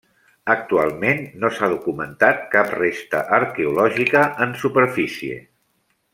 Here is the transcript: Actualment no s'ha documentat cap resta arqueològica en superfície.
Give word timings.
Actualment 0.51 1.19
no 1.43 1.51
s'ha 1.57 1.69
documentat 1.73 2.41
cap 2.55 2.73
resta 2.79 3.21
arqueològica 3.39 4.25
en 4.47 4.57
superfície. 4.65 5.39